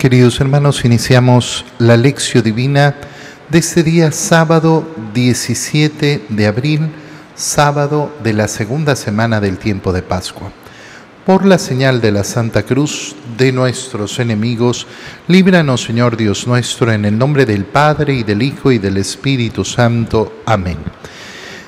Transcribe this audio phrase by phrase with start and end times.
[0.00, 2.94] Queridos hermanos, iniciamos la lección divina
[3.50, 6.88] de este día sábado 17 de abril,
[7.34, 10.52] sábado de la segunda semana del tiempo de Pascua.
[11.26, 14.86] Por la señal de la Santa Cruz de nuestros enemigos,
[15.28, 19.66] líbranos Señor Dios nuestro, en el nombre del Padre y del Hijo y del Espíritu
[19.66, 20.40] Santo.
[20.46, 20.78] Amén.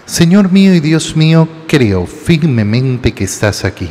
[0.06, 3.90] Señor mío y Dios mío, creo firmemente que estás aquí,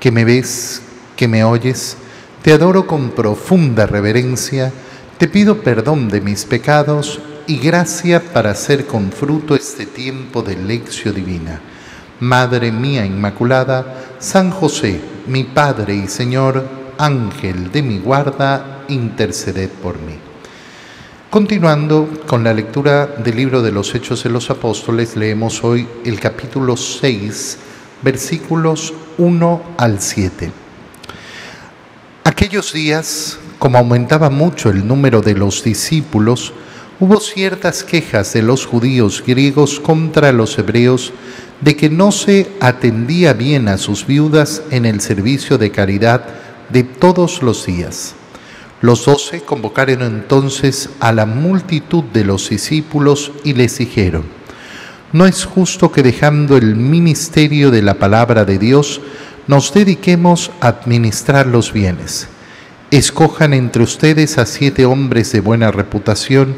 [0.00, 0.82] que me ves,
[1.14, 1.96] que me oyes
[2.42, 4.72] te adoro con profunda reverencia,
[5.16, 10.56] te pido perdón de mis pecados y gracia para hacer con fruto este tiempo de
[10.56, 11.60] lección divina.
[12.18, 16.66] Madre mía Inmaculada, San José, mi Padre y Señor,
[16.98, 20.14] Ángel de mi guarda, interceded por mí.
[21.30, 26.18] Continuando con la lectura del libro de los Hechos de los Apóstoles, leemos hoy el
[26.18, 27.58] capítulo 6,
[28.02, 30.61] versículos 1 al 7.
[32.42, 36.52] Aquellos días, como aumentaba mucho el número de los discípulos,
[36.98, 41.12] hubo ciertas quejas de los judíos griegos contra los hebreos
[41.60, 46.24] de que no se atendía bien a sus viudas en el servicio de caridad
[46.68, 48.16] de todos los días.
[48.80, 54.24] Los doce convocaron entonces a la multitud de los discípulos y les dijeron,
[55.12, 59.00] no es justo que dejando el ministerio de la palabra de Dios,
[59.46, 62.28] nos dediquemos a administrar los bienes.
[62.92, 66.54] Escojan entre ustedes a siete hombres de buena reputación,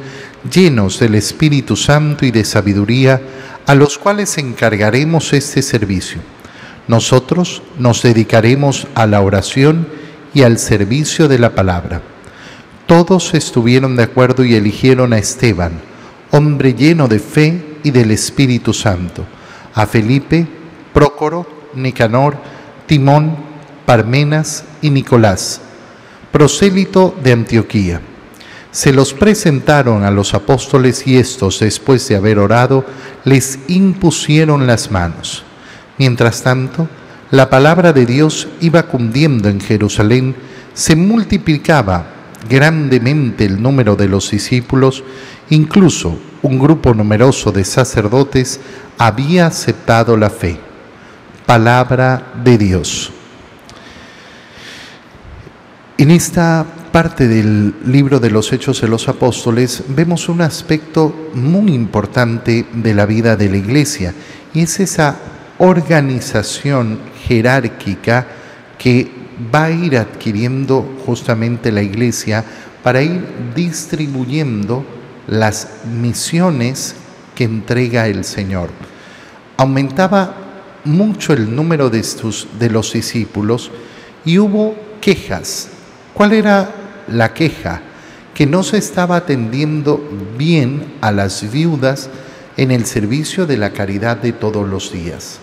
[0.53, 3.23] llenos del Espíritu Santo y de sabiduría,
[3.67, 6.21] a los cuales encargaremos este servicio.
[6.89, 9.87] Nosotros nos dedicaremos a la oración
[10.35, 12.03] y al servicio de la palabra.
[12.87, 15.81] Todos estuvieron de acuerdo y eligieron a Esteban,
[16.33, 19.25] hombre lleno de fe y del Espíritu Santo,
[19.73, 20.49] a Felipe,
[20.93, 21.47] Prócoro,
[21.77, 22.37] Nicanor,
[22.89, 23.37] Timón,
[23.87, 25.61] Parmenas y Nicolás,
[26.35, 28.01] prosélito de Antioquía.
[28.73, 32.85] Se los presentaron a los apóstoles y estos, después de haber orado,
[33.23, 35.45] les impusieron las manos.
[35.97, 36.89] Mientras tanto,
[37.31, 40.35] la palabra de Dios iba cundiendo en Jerusalén,
[40.73, 42.07] se multiplicaba
[42.51, 45.05] grandemente el número de los discípulos,
[45.51, 48.59] incluso un grupo numeroso de sacerdotes
[48.99, 50.59] había aceptado la fe
[51.47, 53.14] palabra de Dios.
[55.97, 61.73] En esta parte del libro de los Hechos de los Apóstoles vemos un aspecto muy
[61.73, 64.13] importante de la vida de la iglesia
[64.53, 65.17] y es esa
[65.59, 68.27] organización jerárquica
[68.77, 69.09] que
[69.55, 72.45] va a ir adquiriendo justamente la iglesia
[72.83, 74.85] para ir distribuyendo
[75.29, 75.69] las
[76.01, 76.97] misiones
[77.37, 78.71] que entrega el Señor.
[79.57, 80.35] Aumentaba
[80.85, 82.05] mucho el número de,
[82.59, 83.71] de los discípulos
[84.25, 85.69] y hubo quejas.
[86.15, 86.71] ¿Cuál era
[87.09, 87.83] la queja?
[88.35, 90.01] Que no se estaba atendiendo
[90.39, 92.09] bien a las viudas
[92.57, 95.41] en el servicio de la caridad de todos los días.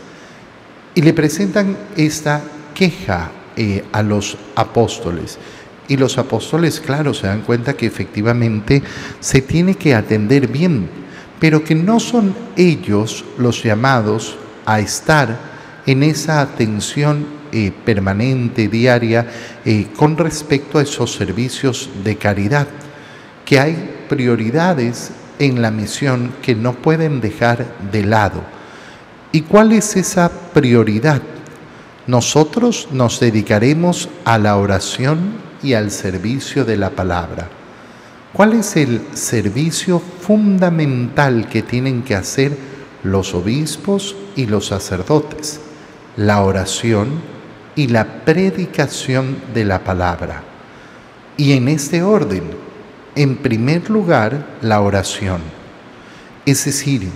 [0.96, 2.42] Y le presentan esta
[2.74, 5.38] queja eh, a los apóstoles.
[5.90, 8.82] Y los apóstoles, claro, se dan cuenta que efectivamente
[9.20, 10.90] se tiene que atender bien,
[11.38, 15.38] pero que no son ellos los llamados a estar
[15.86, 19.28] en esa atención eh, permanente, diaria,
[19.66, 22.68] eh, con respecto a esos servicios de caridad,
[23.46, 28.44] que hay prioridades en la misión que no pueden dejar de lado.
[29.32, 31.22] ¿Y cuál es esa prioridad?
[32.08, 37.48] Nosotros nos dedicaremos a la oración y al servicio de la palabra.
[38.34, 42.58] ¿Cuál es el servicio fundamental que tienen que hacer
[43.04, 45.60] los obispos y los sacerdotes,
[46.18, 47.22] la oración
[47.76, 50.44] y la predicación de la palabra.
[51.38, 52.44] Y en este orden,
[53.16, 55.42] en primer lugar, la oración.
[56.46, 57.10] Es decir,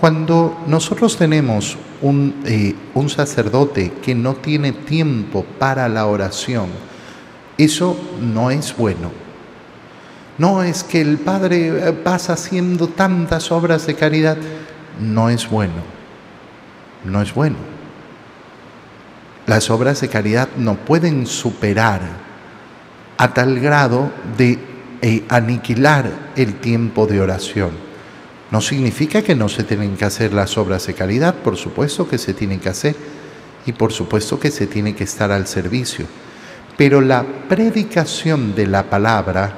[0.00, 6.66] cuando nosotros tenemos un, eh, un, sacerdote que no tiene tiempo para la oración,
[7.56, 9.10] eso no es bueno.
[10.38, 14.36] No es que el Padre eh, pasa haciendo tantas obras de caridad
[15.00, 15.82] no es bueno.
[17.04, 17.71] No es bueno.
[19.46, 22.00] Las obras de caridad no pueden superar
[23.16, 24.58] a tal grado de
[25.00, 27.70] eh, aniquilar el tiempo de oración.
[28.52, 32.18] No significa que no se tienen que hacer las obras de caridad, por supuesto que
[32.18, 32.94] se tienen que hacer
[33.66, 36.06] y por supuesto que se tiene que estar al servicio.
[36.76, 39.52] Pero la predicación de la palabra,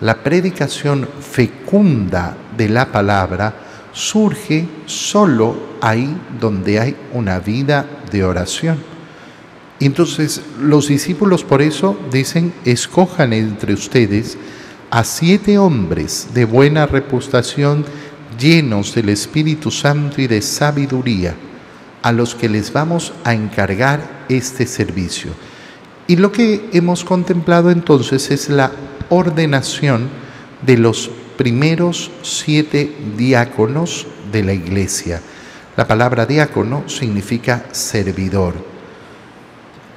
[0.00, 3.54] la predicación fecunda de la palabra,
[3.92, 8.89] surge solo ahí donde hay una vida de oración.
[9.80, 14.36] Entonces los discípulos por eso dicen, escojan entre ustedes
[14.90, 17.86] a siete hombres de buena reputación,
[18.38, 21.34] llenos del Espíritu Santo y de sabiduría,
[22.02, 25.32] a los que les vamos a encargar este servicio.
[26.06, 28.72] Y lo que hemos contemplado entonces es la
[29.08, 30.08] ordenación
[30.66, 35.22] de los primeros siete diáconos de la iglesia.
[35.76, 38.79] La palabra diácono significa servidor.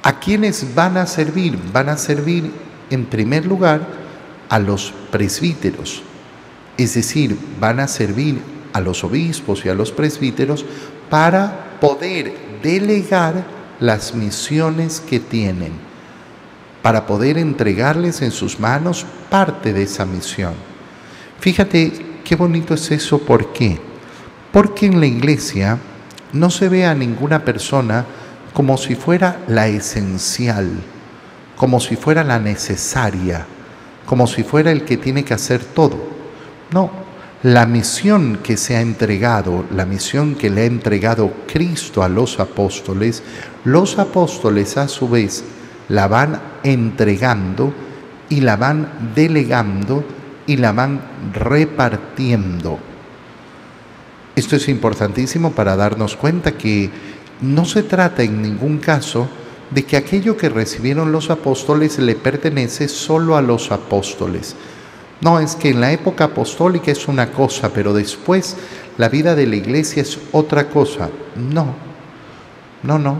[0.04, 1.58] ¿A quiénes van a servir?
[1.72, 2.52] Van a servir
[2.90, 3.80] en primer lugar
[4.50, 6.02] a los presbíteros,
[6.76, 8.38] es decir, van a servir
[8.74, 10.66] a los obispos y a los presbíteros
[11.08, 13.46] para poder delegar
[13.80, 15.72] las misiones que tienen,
[16.82, 20.52] para poder entregarles en sus manos parte de esa misión.
[21.40, 23.80] Fíjate qué bonito es eso, ¿por qué?
[24.52, 25.78] Porque en la iglesia
[26.34, 28.04] no se ve a ninguna persona
[28.54, 30.70] como si fuera la esencial,
[31.56, 33.44] como si fuera la necesaria,
[34.06, 35.98] como si fuera el que tiene que hacer todo.
[36.70, 36.90] No,
[37.42, 42.38] la misión que se ha entregado, la misión que le ha entregado Cristo a los
[42.38, 43.22] apóstoles,
[43.64, 45.44] los apóstoles a su vez
[45.88, 47.74] la van entregando
[48.28, 50.04] y la van delegando
[50.46, 51.00] y la van
[51.34, 52.78] repartiendo.
[54.36, 56.90] Esto es importantísimo para darnos cuenta que
[57.44, 59.28] no se trata en ningún caso
[59.70, 64.54] de que aquello que recibieron los apóstoles le pertenece solo a los apóstoles.
[65.20, 68.56] No, es que en la época apostólica es una cosa, pero después
[68.98, 71.08] la vida de la iglesia es otra cosa.
[71.36, 71.74] No,
[72.82, 73.16] no, no.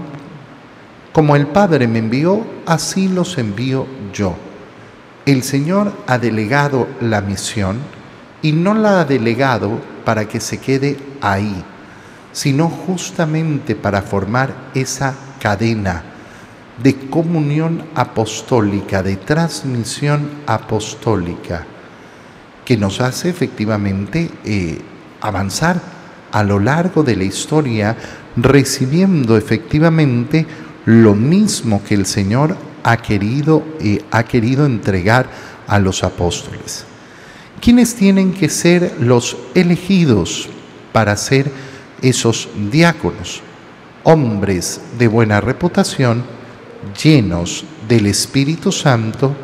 [1.12, 4.34] Como el Padre me envió, así los envío yo.
[5.26, 7.78] El Señor ha delegado la misión
[8.42, 11.64] y no la ha delegado para que se quede ahí,
[12.34, 16.02] sino justamente para formar esa cadena
[16.82, 21.64] de comunión apostólica, de transmisión apostólica,
[22.64, 24.80] que nos hace efectivamente eh,
[25.20, 25.80] avanzar
[26.32, 27.96] a lo largo de la historia,
[28.36, 30.44] recibiendo efectivamente
[30.86, 35.28] lo mismo que el Señor ha querido, eh, ha querido entregar
[35.68, 36.84] a los apóstoles.
[37.60, 40.48] ¿Quiénes tienen que ser los elegidos
[40.92, 41.50] para ser
[42.02, 43.42] esos diáconos?
[44.02, 46.24] Hombres de buena reputación,
[47.02, 49.34] llenos del Espíritu Santo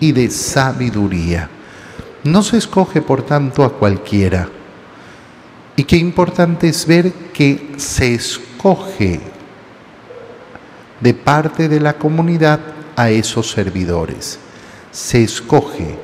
[0.00, 1.48] y de sabiduría.
[2.24, 4.48] No se escoge, por tanto, a cualquiera.
[5.76, 9.20] Y qué importante es ver que se escoge
[11.00, 12.60] de parte de la comunidad
[12.96, 14.38] a esos servidores.
[14.90, 15.96] Se escoge.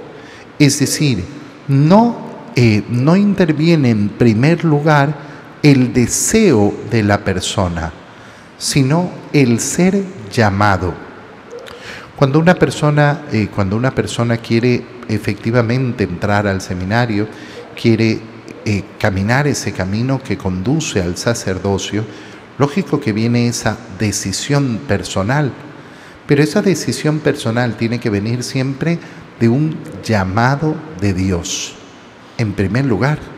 [0.58, 1.24] Es decir,
[1.66, 2.16] no,
[2.54, 5.33] eh, no interviene en primer lugar
[5.64, 7.90] el deseo de la persona,
[8.58, 10.92] sino el ser llamado.
[12.16, 17.26] Cuando una persona, eh, cuando una persona quiere efectivamente entrar al seminario,
[17.80, 18.20] quiere
[18.66, 22.04] eh, caminar ese camino que conduce al sacerdocio,
[22.58, 25.50] lógico que viene esa decisión personal,
[26.26, 28.98] pero esa decisión personal tiene que venir siempre
[29.40, 31.74] de un llamado de Dios,
[32.36, 33.33] en primer lugar.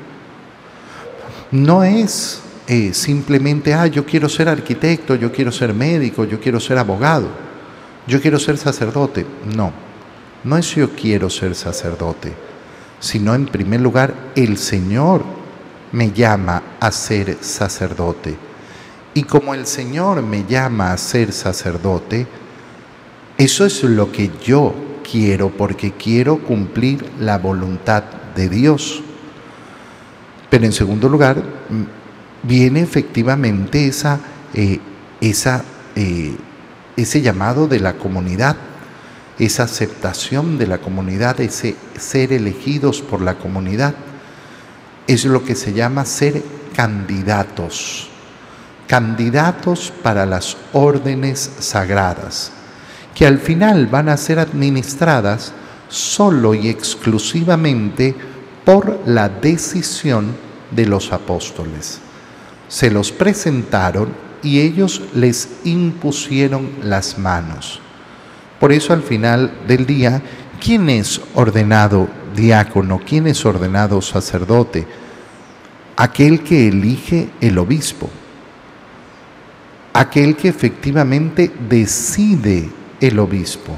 [1.51, 6.59] No es eh, simplemente, ah, yo quiero ser arquitecto, yo quiero ser médico, yo quiero
[6.59, 7.29] ser abogado,
[8.07, 9.25] yo quiero ser sacerdote.
[9.55, 9.73] No,
[10.43, 12.33] no es yo quiero ser sacerdote,
[12.99, 15.23] sino en primer lugar el Señor
[15.93, 18.37] me llama a ser sacerdote.
[19.15, 22.27] Y como el Señor me llama a ser sacerdote,
[23.39, 24.75] eso es lo que yo
[25.11, 28.03] quiero porque quiero cumplir la voluntad
[28.35, 29.03] de Dios.
[30.57, 31.83] Pero en segundo lugar, mm,
[32.49, 34.19] viene efectivamente esa,
[34.55, 34.81] eh,
[35.21, 36.37] eh,
[36.97, 38.57] ese llamado de la comunidad,
[39.39, 43.97] esa aceptación de la comunidad, ese ser elegidos por la comunidad.
[45.07, 46.43] Es lo que se llama ser
[46.75, 48.09] candidatos,
[48.87, 52.51] candidatos para las órdenes sagradas
[53.15, 55.53] que al final van a ser administradas
[55.91, 58.15] solo y exclusivamente
[58.65, 62.01] por la decisión de los apóstoles.
[62.69, 64.09] Se los presentaron
[64.43, 67.81] y ellos les impusieron las manos.
[68.61, 70.23] Por eso al final del día,
[70.61, 73.01] ¿quién es ordenado diácono?
[73.07, 74.87] ¿Quién es ordenado sacerdote?
[75.97, 78.09] Aquel que elige el obispo.
[79.93, 82.71] Aquel que efectivamente decide
[83.01, 83.77] el obispo.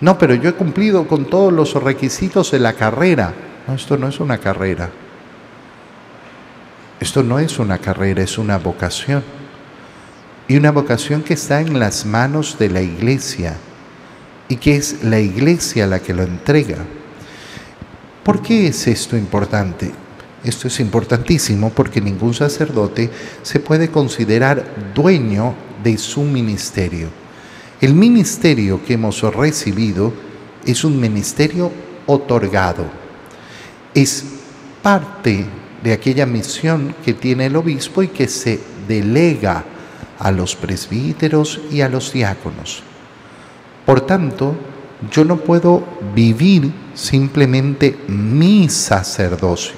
[0.00, 3.34] No, pero yo he cumplido con todos los requisitos de la carrera.
[3.66, 4.90] No, esto no es una carrera.
[7.00, 9.24] Esto no es una carrera, es una vocación.
[10.48, 13.56] y una vocación que está en las manos de la iglesia
[14.48, 16.78] y que es la iglesia la que lo entrega.
[18.24, 19.92] ¿Por qué es esto importante?
[20.42, 23.10] Esto es importantísimo porque ningún sacerdote
[23.42, 25.54] se puede considerar dueño
[25.84, 27.08] de su ministerio.
[27.80, 30.12] El ministerio que hemos recibido
[30.66, 31.70] es un ministerio
[32.06, 32.86] otorgado.
[33.94, 34.24] Es
[34.82, 35.46] parte
[35.82, 39.64] de aquella misión que tiene el obispo y que se delega
[40.18, 42.82] a los presbíteros y a los diáconos.
[43.86, 44.54] Por tanto,
[45.10, 45.82] yo no puedo
[46.14, 49.74] vivir simplemente mi sacerdocio.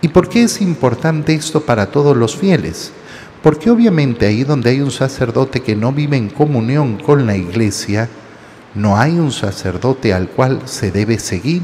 [0.00, 2.92] ¿Y por qué es importante esto para todos los fieles?
[3.42, 8.08] Porque obviamente ahí donde hay un sacerdote que no vive en comunión con la iglesia,
[8.74, 11.62] no hay un sacerdote al cual se debe seguir.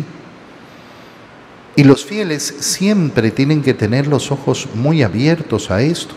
[1.80, 6.14] Y los fieles siempre tienen que tener los ojos muy abiertos a esto.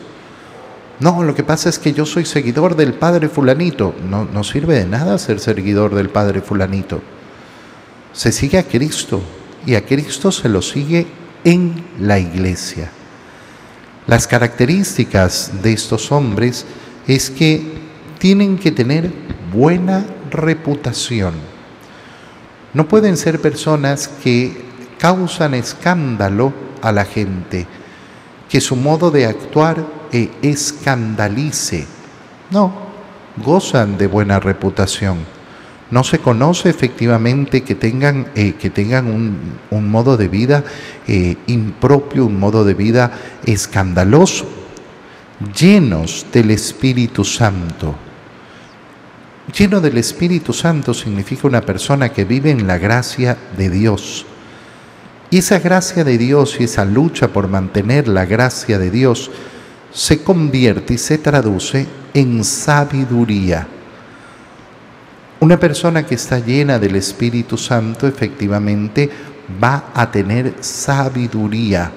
[0.99, 3.95] No, lo que pasa es que yo soy seguidor del Padre fulanito.
[4.09, 7.01] No, no sirve de nada ser seguidor del Padre fulanito.
[8.11, 9.21] Se sigue a Cristo
[9.65, 11.07] y a Cristo se lo sigue
[11.45, 12.91] en la iglesia.
[14.05, 16.65] Las características de estos hombres
[17.07, 17.71] es que
[18.19, 19.09] tienen que tener
[19.53, 21.35] buena reputación.
[22.73, 24.62] No pueden ser personas que
[25.03, 27.67] causan escándalo a la gente,
[28.47, 29.85] que su modo de actuar
[30.41, 31.85] escandalice.
[32.51, 32.71] No,
[33.35, 35.17] gozan de buena reputación.
[35.91, 40.63] No se conoce efectivamente que tengan, eh, que tengan un, modo de vida
[41.05, 43.11] eh, impropio, un modo de vida
[43.45, 44.45] escandaloso,
[45.53, 47.93] llenos del Espíritu Santo.
[49.53, 54.27] Lleno del Espíritu Santo significa una persona que vive en la gracia de Dios.
[55.33, 59.31] Y esa gracia de Dios y esa lucha por mantener la gracia de Dios
[59.91, 63.65] se convierte y se traduce en sabiduría.
[65.39, 69.09] Una persona que está llena del Espíritu Santo efectivamente
[69.61, 71.91] va a tener sabiduría.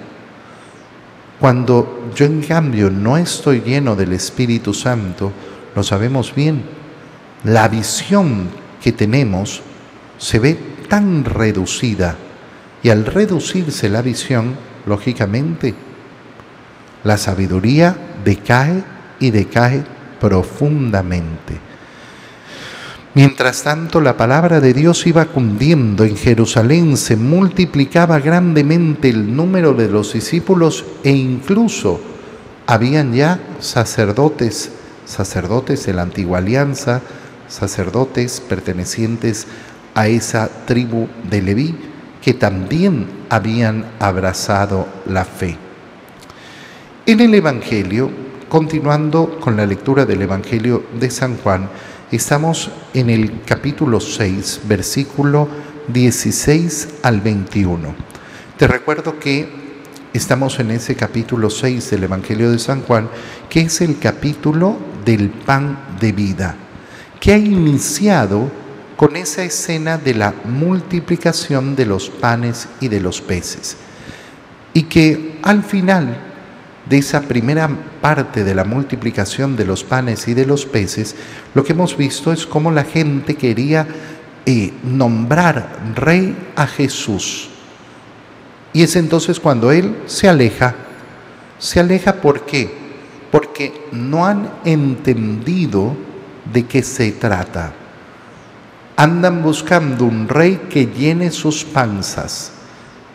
[1.38, 5.31] Cuando yo en cambio no estoy lleno del Espíritu Santo,
[5.75, 6.62] lo sabemos bien,
[7.45, 8.49] la visión
[8.83, 9.61] que tenemos
[10.16, 12.16] se ve tan reducida
[12.83, 14.54] y al reducirse la visión,
[14.87, 15.75] lógicamente,
[17.04, 18.83] la sabiduría decae
[19.21, 19.85] y decae
[20.21, 21.61] profundamente.
[23.14, 29.73] Mientras tanto, la palabra de Dios iba cundiendo en Jerusalén, se multiplicaba grandemente el número
[29.73, 31.99] de los discípulos e incluso
[32.66, 34.71] habían ya sacerdotes,
[35.06, 37.00] sacerdotes de la antigua alianza,
[37.49, 39.47] sacerdotes pertenecientes
[39.95, 41.75] a esa tribu de Leví,
[42.26, 45.56] que también habían abrazado la fe.
[47.06, 48.11] En el Evangelio,
[48.49, 51.71] continuando con la lectura del Evangelio de San Juan,
[52.11, 55.47] estamos en el capítulo 6, versículo
[55.87, 57.95] 16 al 21.
[58.59, 59.49] Te recuerdo que
[60.12, 63.09] estamos en ese capítulo 6 del Evangelio de San Juan,
[63.49, 66.56] que es el capítulo del pan de vida,
[67.21, 68.50] que ha iniciado
[68.97, 73.76] con esa escena de la multiplicación de los panes y de los peces,
[74.73, 76.17] y que al final
[76.88, 77.69] de esa primera
[78.00, 81.17] parte de la multiplicación de los panes y de los peces,
[81.55, 83.87] lo que hemos visto es cómo la gente quería
[84.47, 87.50] eh, nombrar rey a Jesús.
[88.73, 90.75] Y es entonces cuando Él se aleja.
[91.59, 92.71] Se aleja ¿por qué?
[93.33, 95.97] Porque no han entendido
[96.53, 97.73] de qué se trata.
[98.97, 102.53] Andan buscando un rey que llene sus panzas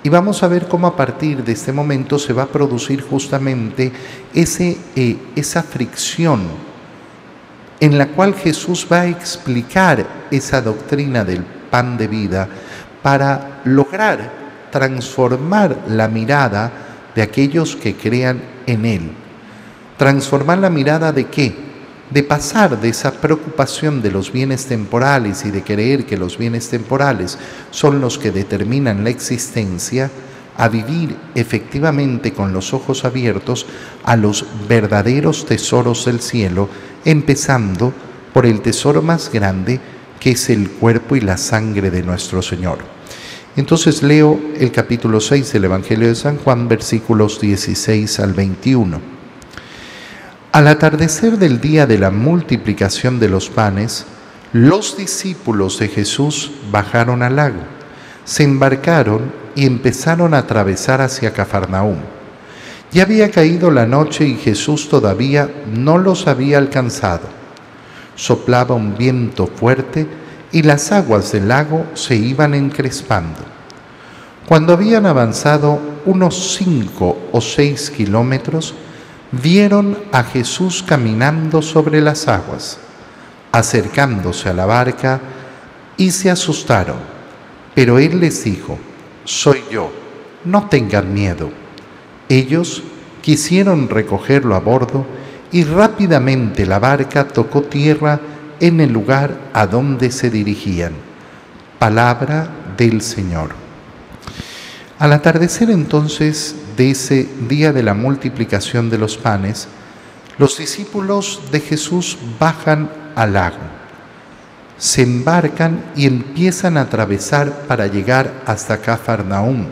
[0.04, 3.92] y vamos a ver cómo a partir de este momento se va a producir justamente
[4.34, 6.42] ese, eh, esa fricción
[7.80, 12.48] en la cual Jesús va a explicar esa doctrina del pan de vida
[13.02, 16.72] para lograr transformar la mirada
[17.14, 19.12] de aquellos que crean en Él.
[19.98, 21.71] Transformar la mirada de qué?
[22.12, 26.70] De pasar de esa preocupación de los bienes temporales y de creer que los bienes
[26.70, 27.38] temporales
[27.72, 30.12] son los que determinan la existencia,
[30.58, 33.66] a vivir efectivamente con los ojos abiertos
[34.04, 36.68] a los verdaderos tesoros del cielo,
[37.06, 37.94] empezando
[38.34, 39.80] por el tesoro más grande
[40.20, 42.80] que es el cuerpo y la sangre de nuestro Señor.
[43.56, 49.21] Entonces leo el capítulo 6 del Evangelio de San Juan, versículos 16 al 21.
[50.52, 54.06] Al atardecer del día de la multiplicación de los panes,
[54.52, 57.62] los discípulos de Jesús bajaron al lago,
[58.26, 62.00] se embarcaron y empezaron a atravesar hacia Cafarnaúm.
[62.92, 67.30] Ya había caído la noche y Jesús todavía no los había alcanzado.
[68.18, 70.06] Soplaba un viento fuerte
[70.52, 73.40] y las aguas del lago se iban encrespando.
[74.50, 78.76] Cuando habían avanzado unos cinco o seis kilómetros,
[79.32, 82.80] vieron a Jesús caminando sobre las aguas,
[83.52, 85.20] acercándose a la barca,
[85.98, 86.98] y se asustaron.
[87.74, 88.78] Pero él les dijo,
[89.24, 89.92] soy yo,
[90.44, 91.52] no tengan miedo.
[92.28, 92.84] Ellos
[93.22, 95.06] quisieron recogerlo a bordo
[95.52, 98.20] y rápidamente la barca tocó tierra
[98.60, 100.94] en el lugar a donde se dirigían.
[101.80, 103.50] Palabra del Señor.
[105.00, 109.68] Al atardecer entonces de ese día de la multiplicación de los panes,
[110.38, 113.58] los discípulos de Jesús bajan al lago,
[114.78, 119.68] se embarcan y empiezan a atravesar para llegar hasta Cafarnaúm.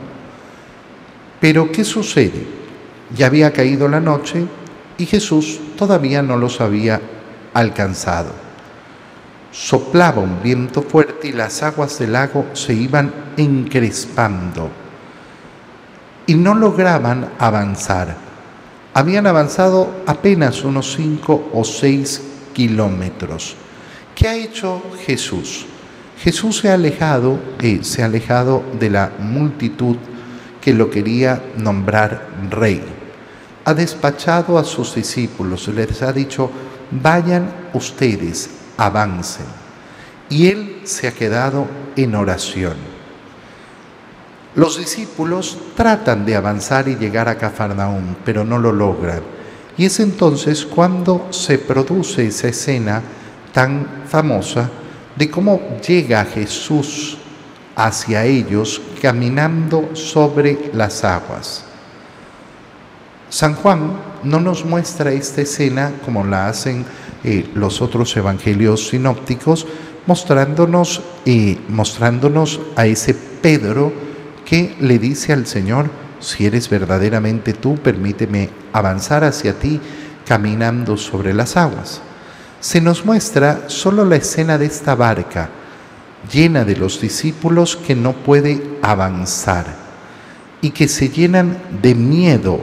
[1.40, 2.46] Pero ¿qué sucede?
[3.16, 4.46] Ya había caído la noche
[4.98, 7.02] y Jesús todavía no los había
[7.54, 8.32] alcanzado.
[9.52, 14.70] Soplaba un viento fuerte y las aguas del lago se iban encrespando
[16.30, 18.16] y no lograban avanzar.
[18.94, 22.22] Habían avanzado apenas unos cinco o seis
[22.54, 23.56] kilómetros.
[24.14, 25.66] ¿Qué ha hecho Jesús?
[26.20, 29.98] Jesús se ha alejado, eh, se ha alejado de la multitud
[30.62, 32.84] que lo quería nombrar rey.
[33.66, 36.52] Ha despachado a sus discípulos, les ha dicho,
[36.92, 39.48] vayan ustedes, avancen.
[40.30, 42.99] Y él se ha quedado en oración.
[44.56, 49.22] Los discípulos tratan de avanzar y llegar a Cafarnaúm, pero no lo logran.
[49.78, 53.02] Y es entonces cuando se produce esa escena
[53.54, 54.70] tan famosa
[55.16, 57.18] de cómo llega Jesús
[57.76, 61.64] hacia ellos caminando sobre las aguas.
[63.30, 63.92] San Juan
[64.24, 66.84] no nos muestra esta escena como la hacen
[67.24, 69.68] eh, los otros evangelios sinópticos,
[70.08, 74.09] mostrándonos, eh, mostrándonos a ese Pedro
[74.50, 79.80] ¿Qué le dice al Señor, si eres verdaderamente tú, permíteme avanzar hacia ti
[80.26, 82.02] caminando sobre las aguas.
[82.60, 85.52] Se nos muestra solo la escena de esta barca
[86.34, 89.68] llena de los discípulos que no puede avanzar
[90.62, 92.60] y que se llenan de miedo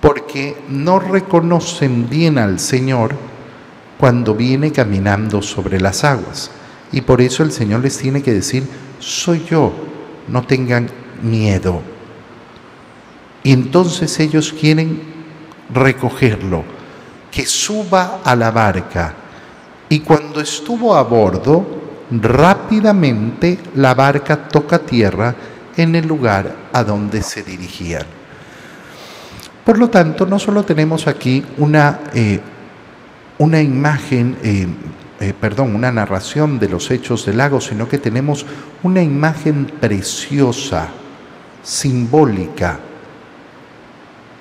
[0.00, 3.14] porque no reconocen bien al Señor
[3.98, 6.50] cuando viene caminando sobre las aguas.
[6.92, 8.64] Y por eso el Señor les tiene que decir,
[8.98, 9.72] soy yo,
[10.28, 10.88] no tengan
[11.22, 11.82] miedo.
[13.42, 15.00] Y entonces ellos quieren
[15.72, 16.64] recogerlo,
[17.30, 19.14] que suba a la barca.
[19.88, 25.34] Y cuando estuvo a bordo, rápidamente la barca toca tierra
[25.76, 28.06] en el lugar a donde se dirigían.
[29.64, 32.40] Por lo tanto, no solo tenemos aquí una, eh,
[33.38, 34.66] una imagen eh,
[35.22, 38.44] eh, perdón, una narración de los hechos del lago, sino que tenemos
[38.82, 40.88] una imagen preciosa,
[41.62, 42.80] simbólica,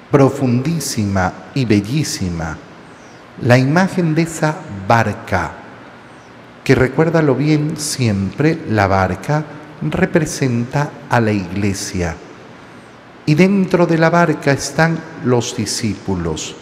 [0.09, 2.57] profundísima y bellísima.
[3.43, 4.55] La imagen de esa
[4.87, 5.51] barca,
[6.63, 9.45] que recuérdalo bien siempre, la barca
[9.83, 12.15] representa a la iglesia.
[13.27, 16.55] Y dentro de la barca están los discípulos,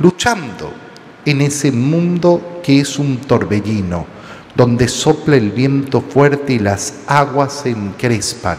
[0.00, 0.81] luchando
[1.24, 4.06] en ese mundo que es un torbellino,
[4.54, 8.58] donde sopla el viento fuerte y las aguas se encrespan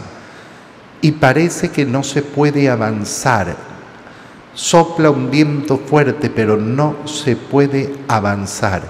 [1.04, 3.54] y parece que no se puede avanzar.
[4.54, 8.80] Sopla un viento fuerte, pero no se puede avanzar.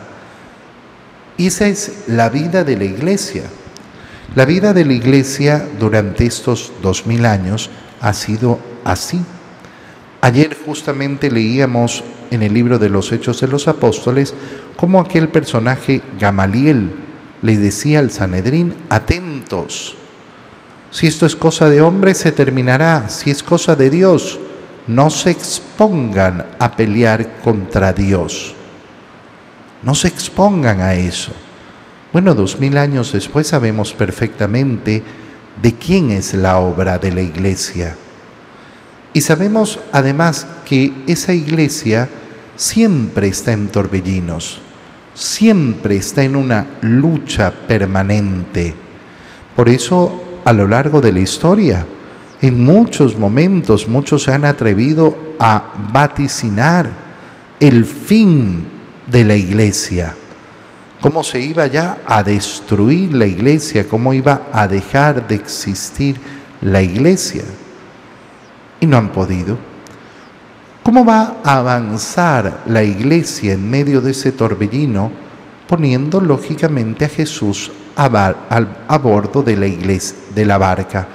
[1.37, 3.43] Y esa es la vida de la iglesia.
[4.37, 7.69] La vida de la iglesia durante estos dos mil años
[8.01, 9.21] ha sido así.
[10.21, 14.35] Ayer justamente leíamos en el libro de los Hechos de los Apóstoles
[14.77, 16.91] cómo aquel personaje Gamaliel
[17.43, 19.97] le decía al Sanedrín, atentos,
[20.91, 24.39] si esto es cosa de hombre se terminará, si es cosa de Dios,
[24.87, 28.55] no se expongan a pelear contra Dios,
[29.83, 31.33] no se expongan a eso.
[32.13, 35.03] Bueno, dos mil años después sabemos perfectamente
[35.61, 37.97] de quién es la obra de la iglesia
[39.15, 42.09] y sabemos además que esa iglesia
[42.57, 44.61] siempre está en torbellinos,
[45.15, 48.75] siempre está en una lucha permanente.
[49.55, 51.87] Por eso, a lo largo de la historia,
[52.43, 56.91] en muchos momentos, muchos se han atrevido a vaticinar
[57.61, 58.67] el fin
[59.07, 60.13] de la iglesia,
[61.01, 66.17] cómo se iba ya a destruir la iglesia, cómo iba a dejar de existir
[66.61, 67.45] la iglesia
[68.85, 69.59] y no han podido.
[70.83, 75.11] ¿Cómo va a avanzar la iglesia en medio de ese torbellino?
[75.67, 78.35] Poniendo lógicamente a Jesús a,
[78.87, 81.09] a bordo de la iglesia, de la barca.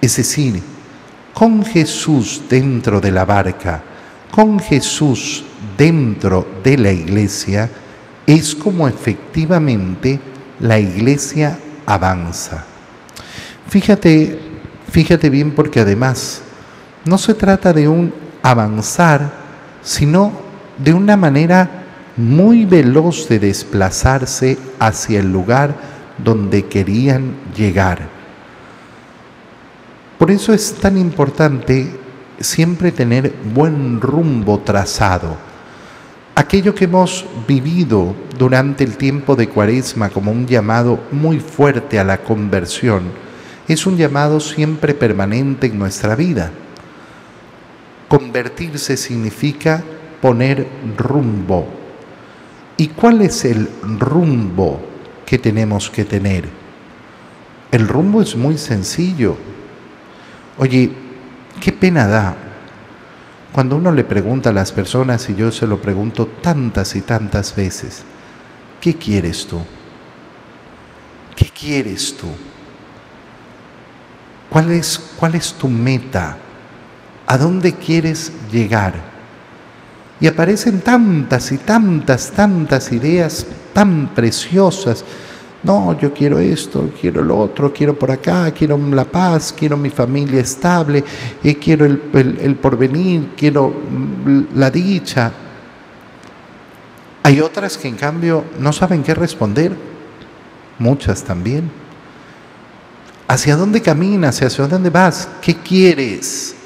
[0.00, 0.62] Es decir,
[1.34, 3.82] con Jesús dentro de la barca,
[4.30, 5.44] con Jesús
[5.76, 7.68] dentro de la iglesia,
[8.24, 10.20] es como efectivamente
[10.60, 12.64] la iglesia avanza.
[13.68, 14.38] Fíjate,
[14.88, 16.42] fíjate bien porque además
[17.04, 18.12] no se trata de un
[18.42, 19.30] avanzar,
[19.82, 20.32] sino
[20.78, 21.82] de una manera
[22.16, 25.74] muy veloz de desplazarse hacia el lugar
[26.18, 28.00] donde querían llegar.
[30.18, 31.98] Por eso es tan importante
[32.38, 35.36] siempre tener buen rumbo trazado.
[36.34, 42.04] Aquello que hemos vivido durante el tiempo de Cuaresma como un llamado muy fuerte a
[42.04, 43.02] la conversión,
[43.68, 46.50] es un llamado siempre permanente en nuestra vida.
[48.12, 49.82] Convertirse significa
[50.20, 50.66] poner
[50.98, 51.66] rumbo.
[52.76, 54.80] ¿Y cuál es el rumbo
[55.24, 56.44] que tenemos que tener?
[57.70, 59.36] El rumbo es muy sencillo
[60.58, 60.92] Oye,
[61.60, 62.36] qué pena da
[63.52, 67.54] cuando uno le pregunta a las personas, y yo se lo pregunto tantas y tantas
[67.54, 68.02] veces,
[68.80, 69.60] ¿qué quieres tú?
[71.36, 72.28] ¿Qué quieres tú?
[74.48, 76.38] ¿Cuál es, cuál es tu meta?
[77.26, 78.94] ¿A dónde quieres llegar?
[80.20, 85.04] Y aparecen tantas y tantas, tantas ideas tan preciosas
[85.62, 89.90] no, yo quiero esto, quiero lo otro, quiero por acá, quiero la paz, quiero mi
[89.90, 91.04] familia estable,
[91.42, 92.02] eh, quiero el,
[92.40, 95.30] el porvenir, quiero mm, la dicha.
[97.22, 99.72] Hay otras que en cambio no saben qué responder,
[100.80, 101.70] muchas también.
[103.28, 104.42] ¿Hacia dónde caminas?
[104.42, 105.28] ¿Hacia dónde vas?
[105.40, 106.56] ¿Qué quieres?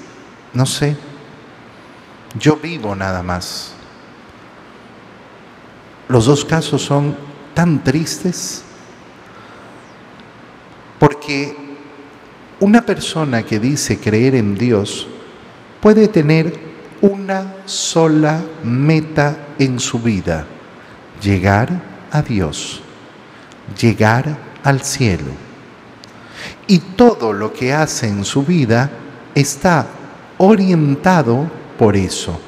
[0.56, 0.96] No sé.
[2.38, 3.72] Yo vivo nada más.
[6.08, 7.14] Los dos casos son
[7.52, 8.62] tan tristes
[10.98, 11.54] porque
[12.58, 15.06] una persona que dice creer en Dios
[15.82, 16.58] puede tener
[17.02, 20.46] una sola meta en su vida,
[21.20, 22.80] llegar a Dios,
[23.78, 25.32] llegar al cielo.
[26.66, 28.90] Y todo lo que hace en su vida
[29.34, 29.86] está
[30.38, 32.38] orientado por eso.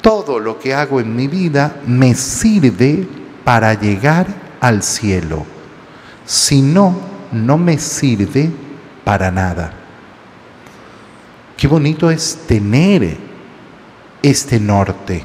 [0.00, 3.06] Todo lo que hago en mi vida me sirve
[3.44, 4.26] para llegar
[4.60, 5.44] al cielo.
[6.24, 6.96] Si no,
[7.32, 8.50] no me sirve
[9.04, 9.72] para nada.
[11.56, 13.16] Qué bonito es tener
[14.22, 15.24] este norte,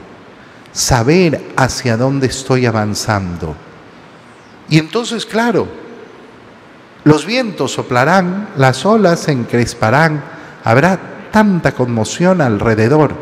[0.72, 3.56] saber hacia dónde estoy avanzando.
[4.70, 5.68] Y entonces, claro,
[7.04, 10.24] los vientos soplarán, las olas se encresparán,
[10.64, 13.15] habrá tanta conmoción alrededor.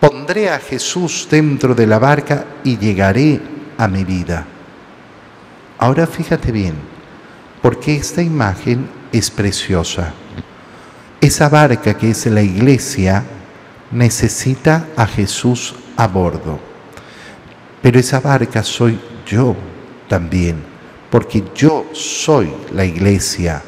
[0.00, 3.40] Pondré a Jesús dentro de la barca y llegaré
[3.76, 4.46] a mi vida.
[5.78, 6.74] Ahora fíjate bien,
[7.62, 10.12] porque esta imagen es preciosa.
[11.20, 13.24] Esa barca que es la iglesia
[13.90, 16.58] necesita a Jesús a bordo.
[17.82, 19.56] Pero esa barca soy yo
[20.08, 20.62] también,
[21.10, 23.62] porque yo soy la iglesia.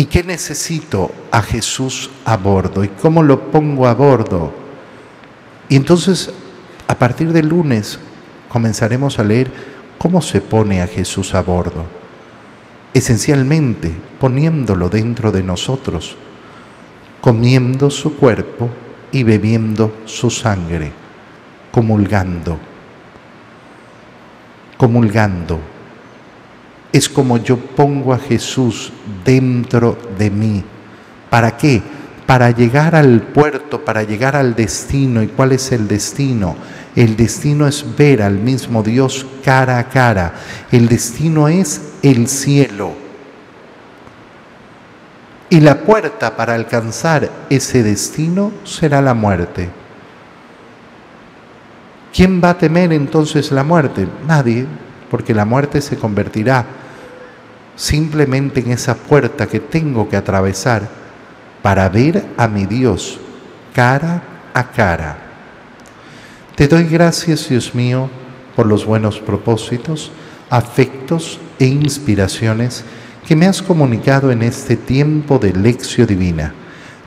[0.00, 2.82] ¿Y qué necesito a Jesús a bordo?
[2.82, 4.50] ¿Y cómo lo pongo a bordo?
[5.68, 6.32] Y entonces,
[6.88, 7.98] a partir del lunes,
[8.48, 9.52] comenzaremos a leer
[9.98, 11.84] cómo se pone a Jesús a bordo
[12.94, 16.16] esencialmente poniéndolo dentro de nosotros,
[17.20, 18.70] comiendo su cuerpo
[19.12, 20.92] y bebiendo su sangre,
[21.70, 22.58] comulgando,
[24.78, 25.60] comulgando.
[26.92, 28.92] Es como yo pongo a Jesús
[29.24, 30.64] dentro de mí.
[31.28, 31.82] ¿Para qué?
[32.26, 35.22] Para llegar al puerto, para llegar al destino.
[35.22, 36.56] ¿Y cuál es el destino?
[36.96, 40.34] El destino es ver al mismo Dios cara a cara.
[40.72, 42.92] El destino es el cielo.
[45.48, 49.68] Y la puerta para alcanzar ese destino será la muerte.
[52.12, 54.08] ¿Quién va a temer entonces la muerte?
[54.26, 54.66] Nadie,
[55.10, 56.64] porque la muerte se convertirá
[57.76, 60.88] simplemente en esa puerta que tengo que atravesar
[61.62, 63.18] para ver a mi Dios
[63.74, 64.22] cara
[64.54, 65.18] a cara.
[66.54, 68.10] Te doy gracias, Dios mío,
[68.54, 70.12] por los buenos propósitos,
[70.50, 72.84] afectos e inspiraciones
[73.26, 76.52] que me has comunicado en este tiempo de lección divina.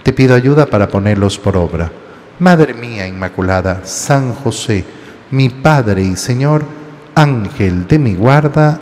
[0.03, 1.91] Te pido ayuda para ponerlos por obra.
[2.39, 4.83] Madre mía Inmaculada, San José,
[5.31, 6.65] mi Padre y Señor,
[7.15, 8.81] Ángel de mi guarda,